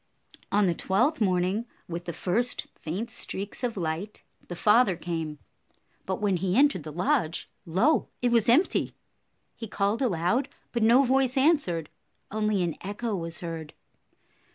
[0.51, 5.37] On the twelfth morning, with the first faint streaks of light, the father came,
[6.07, 8.95] but when he entered the lodge, lo, it was empty!
[9.55, 11.87] He called aloud, but no voice answered.
[12.31, 13.75] Only an echo was heard.